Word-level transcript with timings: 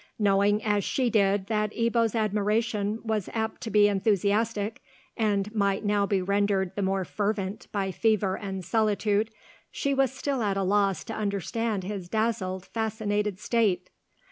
Knowing 0.17 0.63
as 0.63 0.83
she 0.83 1.11
did 1.11 1.45
that 1.45 1.71
Ebbo's 1.73 2.15
admiration 2.15 2.97
was 3.03 3.29
apt 3.35 3.61
to 3.61 3.69
be 3.69 3.87
enthusiastic, 3.87 4.81
and 5.15 5.53
might 5.53 5.85
now 5.85 6.07
be 6.07 6.23
rendered 6.23 6.75
the 6.75 6.81
more 6.81 7.05
fervent 7.05 7.67
by 7.71 7.91
fever 7.91 8.35
and 8.35 8.65
solitude, 8.65 9.29
she 9.69 9.93
was 9.93 10.11
still 10.11 10.41
at 10.41 10.57
a 10.57 10.63
loss 10.63 11.03
to 11.03 11.13
understand 11.13 11.83
his 11.83 12.09
dazzled, 12.09 12.65
fascinated 12.65 13.37
state. 13.39 13.91